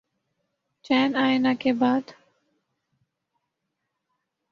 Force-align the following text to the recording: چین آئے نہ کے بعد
چین 0.85 1.09
آئے 1.15 1.37
نہ 1.37 1.53
کے 1.59 1.73
بعد 1.73 2.11